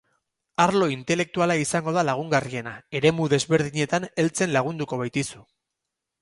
[0.63, 5.45] Arlo intelektuala izango da lagungarriena, eremu desberdinetan heltzen lagunduko baitizu.